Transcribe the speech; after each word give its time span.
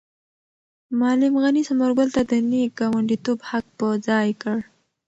معلم 0.99 1.33
غني 1.43 1.61
ثمر 1.67 1.89
ګل 1.97 2.09
ته 2.15 2.21
د 2.29 2.31
نېک 2.49 2.69
ګاونډیتوب 2.79 3.39
حق 3.49 3.65
په 3.77 3.87
ځای 4.07 4.29
کړ. 4.41 4.57